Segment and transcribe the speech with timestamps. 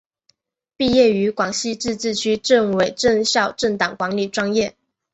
[0.77, 4.75] 毕业于广西自治区党委党校党政管理专业。